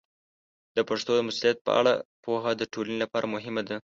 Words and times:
د 0.75 0.77
پښتو 0.89 1.11
د 1.15 1.19
مسوولیت 1.27 1.57
په 1.65 1.71
اړه 1.79 1.93
پوهه 2.23 2.51
د 2.57 2.61
ټولنې 2.73 2.97
لپاره 3.03 3.31
مهمه 3.35 3.63
ده. 3.69 3.77